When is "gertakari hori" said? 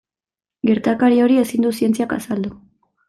0.69-1.37